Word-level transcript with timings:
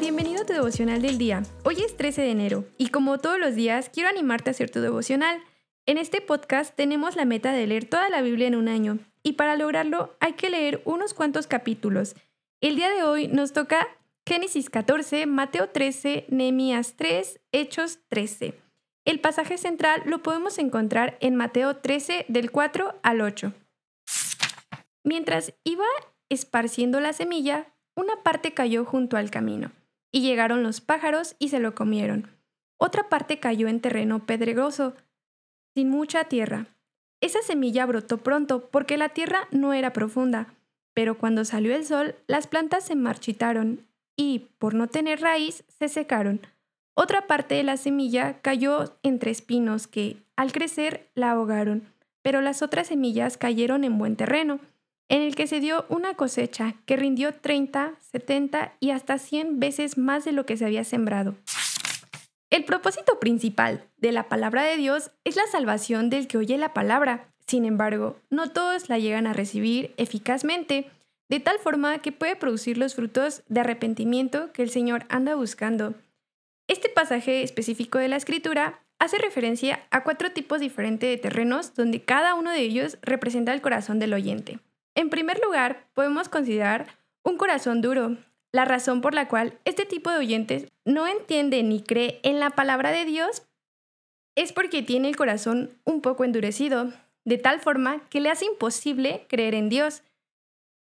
Bienvenido 0.00 0.42
a 0.42 0.46
tu 0.46 0.52
devocional 0.52 1.02
del 1.02 1.18
día. 1.18 1.42
Hoy 1.64 1.82
es 1.84 1.96
13 1.96 2.22
de 2.22 2.30
enero 2.30 2.64
y 2.78 2.90
como 2.90 3.18
todos 3.18 3.38
los 3.38 3.56
días 3.56 3.90
quiero 3.92 4.08
animarte 4.08 4.48
a 4.48 4.52
hacer 4.52 4.70
tu 4.70 4.80
devocional. 4.80 5.42
En 5.86 5.98
este 5.98 6.20
podcast 6.20 6.74
tenemos 6.76 7.16
la 7.16 7.24
meta 7.24 7.52
de 7.52 7.66
leer 7.66 7.84
toda 7.84 8.08
la 8.08 8.22
Biblia 8.22 8.46
en 8.46 8.54
un 8.54 8.68
año 8.68 9.00
y 9.24 9.32
para 9.32 9.56
lograrlo 9.56 10.16
hay 10.20 10.34
que 10.34 10.50
leer 10.50 10.82
unos 10.84 11.14
cuantos 11.14 11.48
capítulos. 11.48 12.14
El 12.60 12.76
día 12.76 12.90
de 12.90 13.02
hoy 13.02 13.26
nos 13.26 13.52
toca 13.52 13.88
Génesis 14.24 14.70
14, 14.70 15.26
Mateo 15.26 15.68
13, 15.68 16.26
Nehemías 16.28 16.94
3, 16.96 17.40
Hechos 17.50 17.98
13. 18.08 18.54
El 19.04 19.20
pasaje 19.20 19.58
central 19.58 20.02
lo 20.04 20.22
podemos 20.22 20.58
encontrar 20.58 21.18
en 21.20 21.34
Mateo 21.34 21.76
13 21.76 22.26
del 22.28 22.52
4 22.52 23.00
al 23.02 23.20
8. 23.20 23.52
Mientras 25.02 25.54
iba 25.64 25.86
esparciendo 26.28 27.00
la 27.00 27.12
semilla, 27.12 27.66
una 27.96 28.22
parte 28.22 28.54
cayó 28.54 28.84
junto 28.84 29.16
al 29.16 29.30
camino, 29.30 29.72
y 30.12 30.20
llegaron 30.20 30.62
los 30.62 30.80
pájaros 30.80 31.36
y 31.38 31.48
se 31.48 31.60
lo 31.60 31.74
comieron. 31.74 32.28
Otra 32.78 33.08
parte 33.08 33.40
cayó 33.40 33.68
en 33.68 33.80
terreno 33.80 34.24
pedregoso, 34.26 34.94
sin 35.74 35.90
mucha 35.90 36.24
tierra. 36.24 36.66
Esa 37.20 37.42
semilla 37.42 37.84
brotó 37.86 38.18
pronto 38.18 38.68
porque 38.70 38.96
la 38.96 39.08
tierra 39.08 39.48
no 39.50 39.72
era 39.72 39.92
profunda, 39.92 40.54
pero 40.94 41.18
cuando 41.18 41.44
salió 41.44 41.74
el 41.74 41.84
sol, 41.84 42.14
las 42.26 42.46
plantas 42.46 42.84
se 42.84 42.94
marchitaron 42.94 43.86
y, 44.16 44.48
por 44.58 44.74
no 44.74 44.86
tener 44.86 45.20
raíz, 45.20 45.64
se 45.68 45.88
secaron. 45.88 46.40
Otra 46.94 47.26
parte 47.26 47.54
de 47.54 47.62
la 47.62 47.76
semilla 47.76 48.40
cayó 48.40 48.96
entre 49.02 49.30
espinos 49.30 49.86
que, 49.86 50.16
al 50.36 50.52
crecer, 50.52 51.08
la 51.14 51.32
ahogaron, 51.32 51.84
pero 52.22 52.40
las 52.40 52.62
otras 52.62 52.88
semillas 52.88 53.36
cayeron 53.36 53.84
en 53.84 53.98
buen 53.98 54.16
terreno 54.16 54.60
en 55.08 55.22
el 55.22 55.34
que 55.34 55.46
se 55.46 55.60
dio 55.60 55.86
una 55.88 56.14
cosecha 56.14 56.74
que 56.86 56.96
rindió 56.96 57.34
30, 57.34 57.94
70 58.12 58.74
y 58.80 58.90
hasta 58.90 59.18
100 59.18 59.58
veces 59.58 59.98
más 59.98 60.24
de 60.24 60.32
lo 60.32 60.44
que 60.46 60.56
se 60.56 60.64
había 60.64 60.84
sembrado. 60.84 61.34
El 62.50 62.64
propósito 62.64 63.18
principal 63.18 63.84
de 63.98 64.12
la 64.12 64.28
palabra 64.28 64.64
de 64.64 64.76
Dios 64.76 65.10
es 65.24 65.36
la 65.36 65.46
salvación 65.50 66.08
del 66.08 66.26
que 66.28 66.38
oye 66.38 66.56
la 66.56 66.72
palabra. 66.72 67.32
Sin 67.46 67.64
embargo, 67.64 68.16
no 68.30 68.50
todos 68.50 68.88
la 68.88 68.98
llegan 68.98 69.26
a 69.26 69.32
recibir 69.32 69.92
eficazmente, 69.96 70.90
de 71.28 71.40
tal 71.40 71.58
forma 71.58 71.98
que 71.98 72.12
puede 72.12 72.36
producir 72.36 72.78
los 72.78 72.94
frutos 72.94 73.42
de 73.48 73.60
arrepentimiento 73.60 74.50
que 74.52 74.62
el 74.62 74.70
Señor 74.70 75.04
anda 75.10 75.34
buscando. 75.34 75.94
Este 76.68 76.88
pasaje 76.88 77.42
específico 77.42 77.98
de 77.98 78.08
la 78.08 78.16
Escritura 78.16 78.80
hace 78.98 79.18
referencia 79.18 79.80
a 79.90 80.02
cuatro 80.02 80.32
tipos 80.32 80.60
diferentes 80.60 81.08
de 81.08 81.16
terrenos 81.16 81.74
donde 81.74 82.02
cada 82.02 82.34
uno 82.34 82.50
de 82.50 82.60
ellos 82.60 82.98
representa 83.02 83.52
el 83.52 83.60
corazón 83.60 83.98
del 83.98 84.14
oyente. 84.14 84.58
En 84.98 85.10
primer 85.10 85.40
lugar, 85.40 85.86
podemos 85.94 86.28
considerar 86.28 86.88
un 87.22 87.36
corazón 87.36 87.82
duro, 87.82 88.16
la 88.50 88.64
razón 88.64 89.00
por 89.00 89.14
la 89.14 89.28
cual 89.28 89.56
este 89.64 89.86
tipo 89.86 90.10
de 90.10 90.18
oyentes 90.18 90.66
no 90.84 91.06
entiende 91.06 91.62
ni 91.62 91.80
cree 91.84 92.18
en 92.24 92.40
la 92.40 92.50
palabra 92.50 92.90
de 92.90 93.04
Dios 93.04 93.44
es 94.34 94.52
porque 94.52 94.82
tiene 94.82 95.08
el 95.08 95.14
corazón 95.14 95.70
un 95.84 96.00
poco 96.00 96.24
endurecido, 96.24 96.92
de 97.24 97.38
tal 97.38 97.60
forma 97.60 98.08
que 98.08 98.20
le 98.20 98.28
hace 98.28 98.46
imposible 98.46 99.24
creer 99.28 99.54
en 99.54 99.68
Dios. 99.68 100.02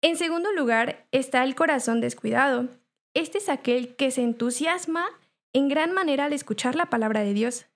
En 0.00 0.16
segundo 0.16 0.52
lugar 0.52 1.04
está 1.10 1.42
el 1.42 1.56
corazón 1.56 2.00
descuidado. 2.00 2.68
Este 3.14 3.38
es 3.38 3.48
aquel 3.48 3.96
que 3.96 4.12
se 4.12 4.22
entusiasma 4.22 5.06
en 5.52 5.66
gran 5.66 5.90
manera 5.90 6.26
al 6.26 6.32
escuchar 6.32 6.76
la 6.76 6.86
palabra 6.86 7.22
de 7.22 7.34
Dios. 7.34 7.66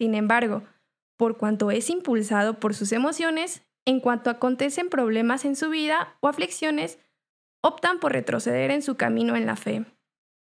Sin 0.00 0.16
embargo, 0.16 0.64
por 1.16 1.38
cuanto 1.38 1.70
es 1.70 1.88
impulsado 1.88 2.58
por 2.58 2.74
sus 2.74 2.90
emociones, 2.90 3.62
en 3.88 4.00
cuanto 4.00 4.28
acontecen 4.28 4.90
problemas 4.90 5.46
en 5.46 5.56
su 5.56 5.70
vida 5.70 6.14
o 6.20 6.28
aflicciones, 6.28 6.98
optan 7.62 8.00
por 8.00 8.12
retroceder 8.12 8.70
en 8.70 8.82
su 8.82 8.98
camino 8.98 9.34
en 9.34 9.46
la 9.46 9.56
fe. 9.56 9.86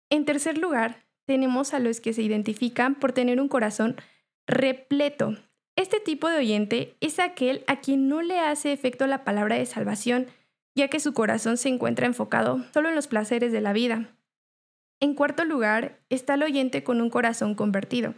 En 0.09 0.25
tercer 0.25 0.57
lugar, 0.57 1.05
tenemos 1.27 1.75
a 1.75 1.79
los 1.79 2.01
que 2.01 2.15
se 2.15 2.23
identifican 2.23 2.95
por 2.95 3.13
tener 3.13 3.39
un 3.39 3.49
corazón 3.49 3.97
repleto. 4.47 5.37
Este 5.77 6.01
tipo 6.01 6.31
de 6.31 6.39
oyente 6.39 6.97
es 7.03 7.19
aquel 7.19 7.63
a 7.67 7.81
quien 7.81 8.09
no 8.09 8.23
le 8.23 8.39
hace 8.39 8.73
efecto 8.73 9.07
la 9.07 9.23
palabra 9.23 9.57
de 9.57 9.67
salvación, 9.67 10.29
ya 10.75 10.89
que 10.89 10.99
su 10.99 11.13
corazón 11.13 11.59
se 11.59 11.69
encuentra 11.69 12.07
enfocado 12.07 12.65
solo 12.73 12.89
en 12.89 12.95
los 12.95 13.07
placeres 13.07 13.53
de 13.53 13.61
la 13.61 13.75
vida. 13.75 14.17
En 14.99 15.13
cuarto 15.13 15.45
lugar, 15.45 16.01
está 16.09 16.35
el 16.35 16.43
oyente 16.43 16.83
con 16.83 17.03
un 17.03 17.11
corazón 17.11 17.55
convertido, 17.55 18.15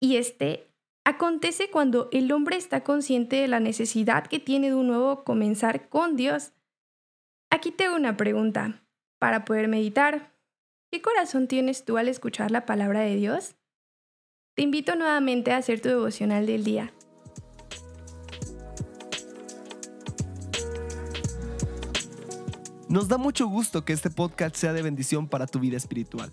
y 0.00 0.16
este 0.16 0.66
Acontece 1.06 1.70
cuando 1.70 2.08
el 2.10 2.32
hombre 2.32 2.56
está 2.56 2.82
consciente 2.82 3.36
de 3.36 3.46
la 3.46 3.60
necesidad 3.60 4.26
que 4.26 4.40
tiene 4.40 4.70
de 4.70 4.74
un 4.74 4.88
nuevo 4.88 5.22
comenzar 5.22 5.88
con 5.88 6.16
Dios. 6.16 6.52
Aquí 7.48 7.70
tengo 7.70 7.94
una 7.94 8.16
pregunta 8.16 8.82
para 9.20 9.44
poder 9.44 9.68
meditar. 9.68 10.34
¿Qué 10.90 11.00
corazón 11.00 11.46
tienes 11.46 11.84
tú 11.84 11.96
al 11.96 12.08
escuchar 12.08 12.50
la 12.50 12.66
palabra 12.66 13.02
de 13.02 13.14
Dios? 13.14 13.54
Te 14.56 14.62
invito 14.62 14.96
nuevamente 14.96 15.52
a 15.52 15.58
hacer 15.58 15.80
tu 15.80 15.90
devocional 15.90 16.44
del 16.44 16.64
día. 16.64 16.92
Nos 22.88 23.06
da 23.06 23.16
mucho 23.16 23.46
gusto 23.46 23.84
que 23.84 23.92
este 23.92 24.10
podcast 24.10 24.56
sea 24.56 24.72
de 24.72 24.82
bendición 24.82 25.28
para 25.28 25.46
tu 25.46 25.60
vida 25.60 25.76
espiritual. 25.76 26.32